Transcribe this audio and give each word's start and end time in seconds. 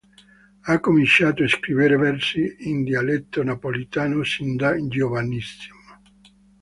Ha 0.61 0.79
cominciato 0.79 1.43
a 1.43 1.47
scrivere 1.47 1.95
versi 1.95 2.55
in 2.61 2.83
dialetto 2.83 3.43
napoletano 3.43 4.23
sin 4.23 4.55
da 4.55 4.75
giovanissimo. 4.87 5.77